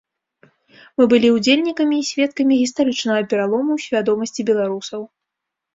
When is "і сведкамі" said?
1.99-2.53